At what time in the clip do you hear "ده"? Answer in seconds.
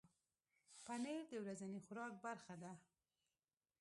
2.63-2.71